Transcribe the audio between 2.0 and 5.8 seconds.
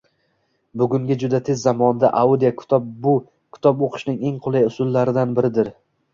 audiokitob bu kitob oʻqishning eng qulay usullaridan biridir.